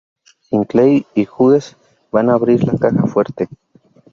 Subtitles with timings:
[0.39, 1.77] Sinclair y Hughes
[2.11, 3.47] van a abrir la caja fuerte.